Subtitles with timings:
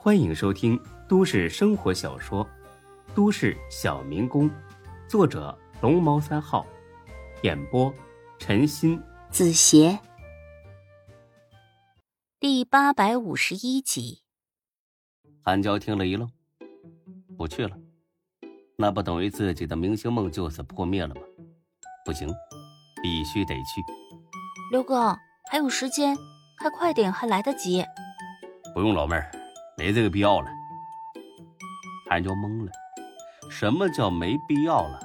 [0.00, 2.44] 欢迎收听都市生活小说
[3.16, 4.48] 《都市小民工》，
[5.08, 6.64] 作者龙猫三号，
[7.42, 7.92] 演播
[8.38, 9.98] 陈鑫、子邪，
[12.38, 14.22] 第八百五十一集。
[15.42, 16.30] 韩娇听了一愣，
[17.36, 17.76] 不去了，
[18.76, 21.20] 那不等于自己的明星梦就此破灭了吗？
[22.04, 22.32] 不行，
[23.02, 23.82] 必须得去。
[24.70, 25.16] 刘哥，
[25.50, 26.16] 还有时间，
[26.56, 27.84] 开快点，还来得及。
[28.72, 29.28] 不用，老妹儿。
[29.78, 30.50] 没这个必要了，
[32.10, 32.72] 韩娇懵了，
[33.48, 34.98] 什么叫没必要了？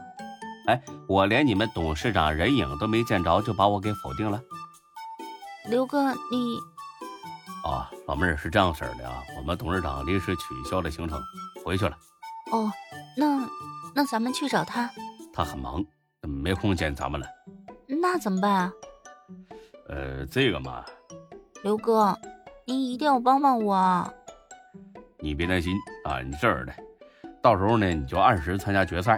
[0.68, 4.42] 哎，我连你们董事长人影都没见着，就把我给否定了？
[5.70, 6.58] 刘哥，你……
[7.64, 11.22] 哦，老妹儿是这样式儿的啊，我们董事长临时取消了行程，
[11.64, 11.96] 回去了。
[12.52, 12.72] 哦，
[13.16, 13.48] 那
[13.94, 14.90] 那咱们去找他？
[15.32, 15.86] 他很忙，
[16.22, 17.28] 没空见咱们了。
[17.88, 18.74] 那怎么办啊？
[19.88, 20.84] 呃，这个嘛，
[21.62, 22.18] 刘哥，
[22.66, 24.14] 您一定要帮帮我。
[25.24, 25.74] 你别担心
[26.04, 26.74] 啊，你这儿的，
[27.42, 29.18] 到时候呢你就按时参加决赛，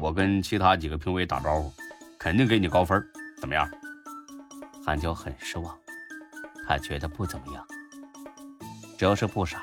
[0.00, 1.72] 我跟其他几个评委打招呼，
[2.18, 3.00] 肯定给你高分，
[3.40, 3.70] 怎么样？
[4.84, 5.72] 韩娇很失望，
[6.66, 7.64] 他觉得不怎么样。
[8.98, 9.62] 只要是不傻，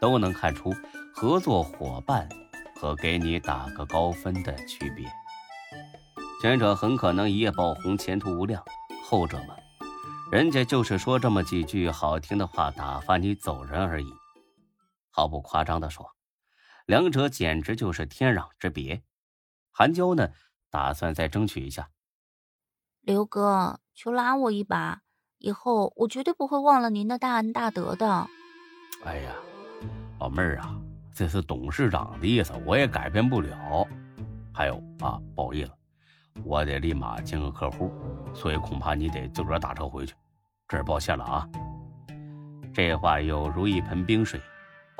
[0.00, 0.74] 都能看出
[1.14, 2.28] 合作伙伴
[2.74, 5.06] 和给你打个高分的区别。
[6.42, 8.60] 前者很可能一夜爆红，前途无量；
[9.04, 9.54] 后者嘛，
[10.32, 14.12] 人家就是说这么几句好听的话，打发你走人而已。
[15.20, 16.16] 毫不夸张的说，
[16.86, 19.02] 两者简直就是天壤之别。
[19.70, 20.30] 韩娇呢，
[20.70, 21.90] 打算再争取一下。
[23.02, 25.02] 刘哥，求拉我一把，
[25.36, 28.26] 以后我绝对不会忘了您的大恩大德的。
[29.04, 29.34] 哎呀，
[30.20, 30.74] 老妹儿啊，
[31.12, 33.86] 这是董事长的意思，我也改变不了。
[34.54, 35.72] 还有啊，不好意思，
[36.44, 37.92] 我得立马见个客户，
[38.34, 40.14] 所以恐怕你得自个儿打车回去，
[40.66, 41.46] 这儿抱歉了啊。
[42.72, 44.40] 这话又如一盆冰水。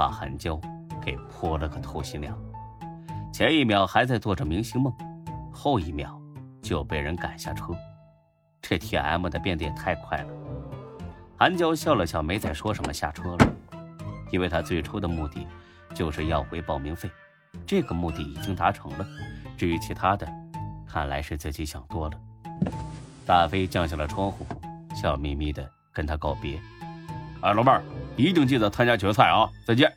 [0.00, 0.58] 把韩娇
[0.98, 2.34] 给泼了个透心凉，
[3.30, 4.90] 前一秒还在做着明星梦，
[5.52, 6.18] 后一秒
[6.62, 7.76] 就被人赶下车，
[8.62, 10.28] 这 T M 的变得也太快了。
[11.36, 13.46] 韩娇笑了笑，没再说什么，下车了。
[14.30, 15.46] 因为他最初的目的
[15.94, 17.10] 就是要回报名费，
[17.66, 19.06] 这个目的已经达成了。
[19.58, 20.26] 至于其他的，
[20.88, 22.18] 看来是自己想多了。
[23.26, 24.46] 大飞降下了窗户，
[24.94, 26.58] 笑眯眯的跟他告别。
[27.42, 27.82] 哎，老妹儿。
[28.16, 29.50] 一定记得参加决赛啊！
[29.66, 29.92] 再见。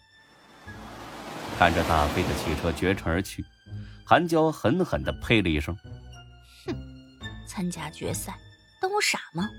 [1.57, 3.46] 看着大飞的汽车绝尘而去，
[4.06, 5.75] 韩娇狠狠的呸了一声
[6.66, 6.75] ：“哼，
[7.47, 8.38] 参加决赛，
[8.81, 9.50] 当我傻吗？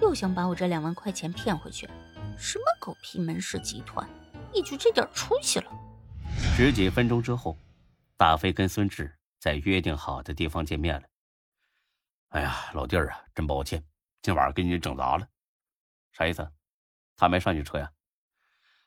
[0.00, 1.88] 又想把我这两万块钱骗回去？
[2.38, 4.08] 什么狗屁门市集团，
[4.52, 5.70] 你就这点出息了。”
[6.56, 7.56] 十几分钟之后，
[8.16, 11.02] 大飞跟孙志在约定好的地方见面了。
[12.30, 13.82] 哎呀，老弟儿啊，真抱歉，
[14.22, 15.26] 今晚给你整砸了。
[16.12, 16.48] 啥意思？
[17.20, 17.90] 他没上你车呀？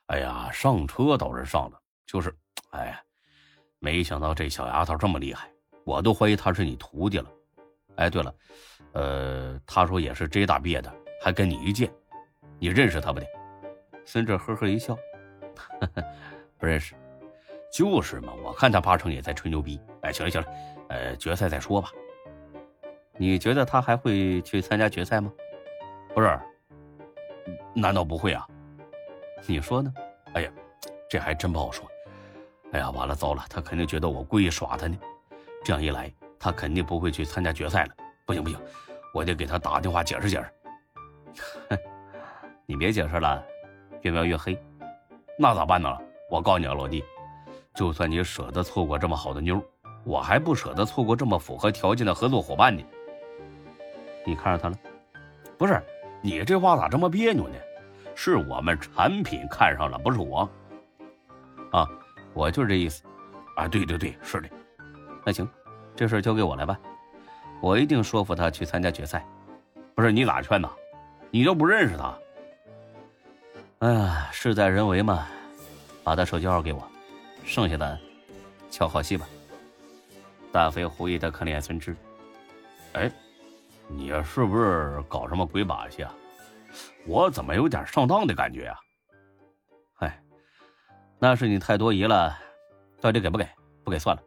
[0.06, 2.36] 哎呀，上车倒是上了，就是，
[2.70, 3.00] 哎呀，
[3.78, 5.48] 没想到这小丫头这么厉害，
[5.84, 7.30] 我都怀疑她是你徒弟了。
[7.94, 8.34] 哎，对了，
[8.92, 10.92] 呃，她说也是 J 大毕业的，
[11.22, 11.88] 还跟你一届，
[12.58, 13.26] 你认识他不得？
[14.04, 14.96] 孙志呵呵一笑，
[15.80, 16.04] 呵 呵
[16.58, 16.96] 不认识，
[17.72, 19.80] 就是嘛，我看他八成也在吹牛逼。
[20.02, 20.48] 哎，行了行了，
[20.88, 21.88] 呃，决赛再说吧。
[23.16, 25.32] 你觉得他还会去参加决赛吗？
[26.12, 26.36] 不是。
[27.74, 28.46] 难道不会啊？
[29.46, 29.92] 你说呢？
[30.32, 30.50] 哎呀，
[31.10, 31.84] 这还真不好说。
[32.72, 34.96] 哎呀，完了，糟了，他肯定觉得我故意耍他呢。
[35.64, 37.90] 这样一来，他肯定不会去参加决赛了。
[38.24, 38.58] 不行不行，
[39.12, 41.78] 我得给他打电话解释解释。
[42.66, 43.44] 你别解释了，
[44.02, 44.58] 越描越黑。
[45.38, 45.88] 那咋办呢？
[46.30, 47.04] 我告诉你啊，老弟，
[47.74, 49.62] 就算你舍得错过这么好的妞，
[50.04, 52.82] 我还不舍得错过这么符合条件的合作伙伴呢。
[54.24, 54.78] 你看上他了？
[55.58, 55.82] 不是。
[56.24, 57.54] 你这话咋这么别扭呢？
[58.14, 60.48] 是我们产品看上了，不是我。
[61.70, 61.86] 啊，
[62.32, 63.02] 我就是这意思。
[63.56, 64.48] 啊，对对对，是的。
[65.22, 65.46] 那行，
[65.94, 66.80] 这事交给我来办，
[67.60, 69.22] 我一定说服他去参加决赛。
[69.94, 70.70] 不是你咋劝的？
[71.30, 72.18] 你都不认识他。
[73.80, 75.26] 哎呀，事在人为嘛，
[76.02, 76.82] 把他手机号给我，
[77.44, 77.98] 剩下的
[78.70, 79.26] 瞧好戏吧。
[80.50, 81.94] 大飞狐疑的看了眼孙志，
[82.94, 83.12] 哎。
[83.88, 86.12] 你是不是搞什么鬼把戏啊？
[87.06, 88.78] 我怎么有点上当的感觉啊？
[90.00, 90.22] 哎，
[91.18, 92.36] 那是你太多疑了，
[93.00, 93.46] 到底给不给？
[93.84, 94.22] 不给算了。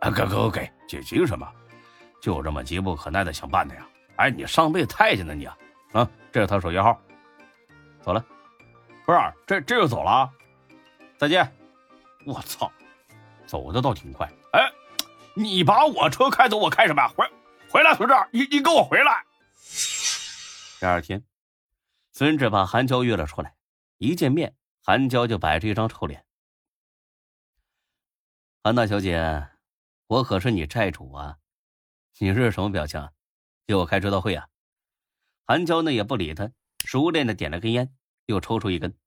[0.00, 1.46] 啊，给给给，急急什么？
[2.20, 3.86] 就这么急不可耐的想办他呀？
[4.16, 5.56] 哎，你上辈子太监呢你啊！
[5.92, 6.98] 啊，这是他手机号，
[8.00, 8.24] 走了。
[9.04, 10.28] 不是，这这就走了？
[11.18, 11.46] 再见。
[12.24, 12.72] 我操，
[13.46, 14.28] 走的倒挺快。
[14.52, 14.72] 哎，
[15.34, 17.08] 你把我车开走，我开什么呀？
[17.16, 17.24] 回。
[17.76, 19.26] 回来，孙志，你你给我回来！
[20.80, 21.22] 第二天，
[22.10, 23.54] 孙志把韩娇约了出来。
[23.98, 26.24] 一见面，韩娇就摆着一张臭脸。
[28.64, 29.50] 韩大小姐，
[30.06, 31.36] 我可是你债主啊！
[32.18, 33.10] 你这是什么表情？
[33.66, 34.48] 给我开追悼会啊！
[35.44, 36.50] 韩娇呢也不理他，
[36.86, 37.94] 熟练的点了根烟，
[38.24, 38.98] 又抽出一根。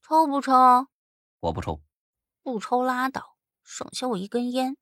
[0.00, 0.86] 抽不抽？
[1.40, 1.84] 我不抽。
[2.42, 4.78] 不抽拉倒，省下我一根烟。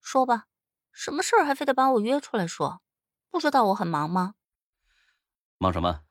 [0.00, 0.46] 说吧，
[0.94, 2.80] 什么事儿还非得把我约出来说？
[3.30, 4.34] 不知道我很忙吗？
[5.58, 6.02] 忙什么？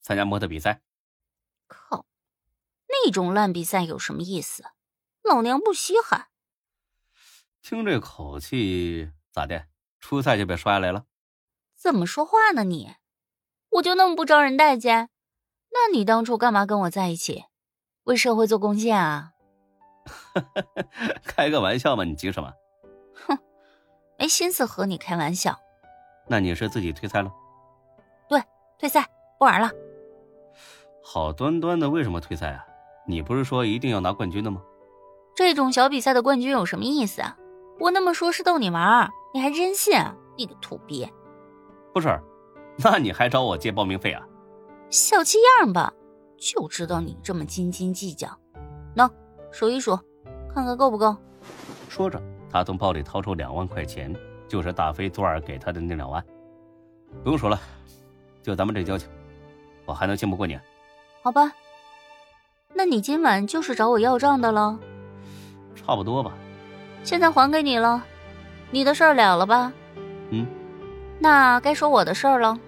[0.00, 0.80] 参加模特比赛？
[1.66, 2.06] 靠，
[2.88, 4.64] 那种烂比赛有什么意思？
[5.22, 6.28] 老娘不稀罕。
[7.60, 9.66] 听这口气，咋的？
[9.98, 11.04] 初赛就被刷下来了？
[11.76, 12.94] 怎么说话呢你？
[13.70, 15.10] 我就那么不招人待见？
[15.70, 17.44] 那你当初干嘛跟我在一起？
[18.04, 19.32] 为社会做贡献啊？
[21.24, 22.52] 开个玩笑嘛，你急什么？
[23.14, 23.38] 哼，
[24.20, 25.58] 没心思和你开玩笑。
[26.28, 27.32] 那你是自己退赛了？
[28.28, 28.38] 对，
[28.78, 29.08] 退赛，
[29.38, 29.70] 不玩了。
[31.02, 32.62] 好端端的为什么退赛啊？
[33.06, 34.60] 你不是说一定要拿冠军的吗？
[35.34, 37.34] 这种小比赛的冠军有什么意思啊？
[37.78, 39.98] 我那么说是逗你玩，你还真信？
[40.36, 41.10] 你个土鳖！
[41.94, 42.20] 不是，
[42.76, 44.22] 那你还找我借报名费啊？
[44.90, 45.94] 小气样吧，
[46.36, 48.28] 就知道你这么斤斤计较。
[48.94, 49.10] 喏，
[49.50, 49.98] 数一数，
[50.54, 51.16] 看看够不够。
[51.88, 54.14] 说着，他从包里掏出两万块钱，
[54.48, 56.22] 就是大飞昨晚给他的那两万。
[57.22, 57.60] 不用说了，
[58.42, 59.08] 就咱们这交情，
[59.84, 60.58] 我还能信不过你？
[61.22, 61.52] 好吧，
[62.74, 64.78] 那你今晚就是找我要账的了。
[65.74, 66.32] 差不多吧。
[67.04, 68.02] 现在还给你了，
[68.70, 69.72] 你的事儿了了吧？
[70.30, 70.46] 嗯，
[71.18, 72.58] 那该说我的事儿了。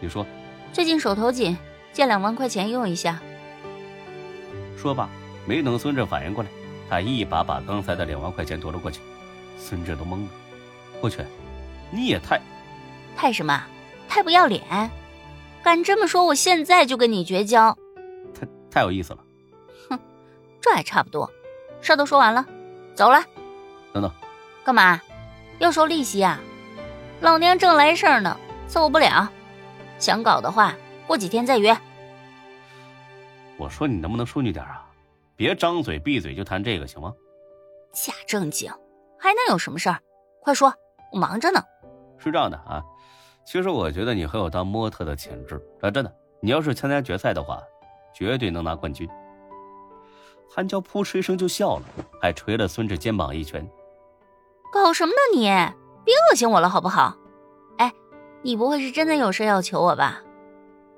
[0.00, 0.26] 你说，
[0.72, 1.56] 最近手头紧，
[1.92, 3.20] 借两万块钱用一下。
[4.76, 5.08] 说罢，
[5.46, 6.50] 没等孙志反应过来，
[6.92, 9.00] 他一把把刚才的两万块钱夺了过去。
[9.56, 10.28] 孙志都懵了，
[11.00, 11.24] 我去，
[11.90, 12.38] 你也太……
[13.16, 13.64] 太什么？
[14.10, 14.62] 太不要脸！
[15.62, 17.74] 敢这么说，我现在就跟你绝交。
[18.38, 19.24] 太太有意思了。
[19.88, 19.98] 哼，
[20.60, 21.32] 这还差不多，
[21.80, 22.44] 事儿都说完了，
[22.94, 23.24] 走了。
[23.94, 24.12] 等等，
[24.62, 25.00] 干嘛？
[25.60, 26.38] 要收利息啊？
[27.22, 29.32] 老娘正来事儿呢，伺候不了。
[29.98, 30.74] 想搞的话，
[31.06, 31.74] 过几天再约。
[33.56, 34.84] 我说你能不能淑女点啊？
[35.42, 37.12] 别张嘴闭嘴就谈这个，行吗？
[37.92, 38.70] 假正经，
[39.18, 39.98] 还能有什么事儿？
[40.40, 40.72] 快说，
[41.10, 41.60] 我忙着呢。
[42.16, 42.80] 是这样的啊，
[43.44, 46.16] 其实我觉得你很有当模特的潜质啊，真的。
[46.40, 47.60] 你要是参加决赛的话，
[48.14, 49.08] 绝对能拿冠军。
[50.48, 51.82] 韩娇扑哧一声就笑了，
[52.20, 53.68] 还捶了孙志肩膀一拳。
[54.72, 55.46] 搞什么呢你？
[56.04, 57.16] 别恶心我了好不好？
[57.78, 57.92] 哎，
[58.42, 60.22] 你不会是真的有事要求我吧？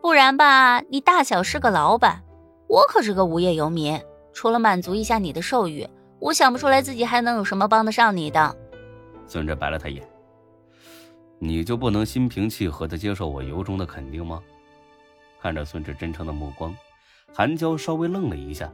[0.03, 2.23] 不然吧，你大小是个老板，
[2.69, 3.99] 我可是个无业游民。
[4.35, 5.89] 除了满足一下你的兽欲，
[6.19, 8.57] 我想不出来自己还能有什么帮得上你的。
[9.27, 10.09] 孙志白了他一眼，
[11.39, 14.43] 你就不能心平气和的接受我由衷的肯定吗？
[15.41, 16.77] 看着孙志真诚的目光，
[17.33, 18.71] 韩娇稍微愣了一下。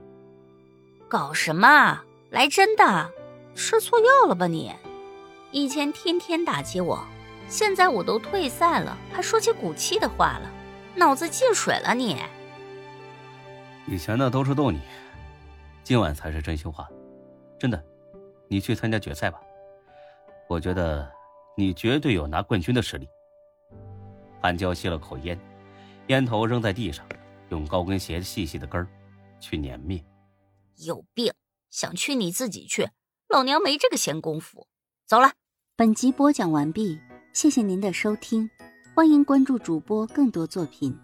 [1.08, 2.00] 搞什么？
[2.30, 3.10] 来真的？
[3.54, 4.72] 吃错药了吧你？
[5.50, 7.04] 以前天天打击我，
[7.48, 10.48] 现在我都退赛了，还说起骨气的话了，
[10.94, 12.16] 脑子进水了你？
[13.86, 14.78] 以前的都是逗你，
[15.82, 16.88] 今晚才是真心话，
[17.58, 17.84] 真的，
[18.48, 19.40] 你去参加决赛吧，
[20.48, 21.10] 我觉得
[21.56, 23.08] 你绝对有拿冠军的实力。
[24.40, 25.38] 韩娇吸了口烟，
[26.06, 27.04] 烟头扔在地上，
[27.48, 28.86] 用高跟鞋细细的跟儿
[29.40, 30.02] 去碾灭。
[30.76, 31.32] 有病，
[31.70, 32.88] 想去你自己去，
[33.28, 34.66] 老娘没这个闲工夫。
[35.06, 35.32] 走了。
[35.76, 37.00] 本集播讲完毕，
[37.32, 38.50] 谢谢您的收听，
[38.94, 40.94] 欢迎关注主播更多作品。